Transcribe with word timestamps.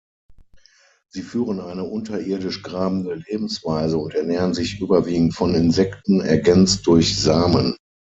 Sie 1.11 1.21
führen 1.21 1.59
eine 1.59 1.83
unterirdisch-grabende 1.83 3.13
Lebensweise 3.29 3.99
und 3.99 4.15
ernähren 4.15 4.55
sich 4.55 4.81
überwiegend 4.81 5.35
von 5.35 5.53
Insekten, 5.53 6.21
ergänzt 6.21 6.87
durch 6.87 7.19
Samen. 7.21 7.77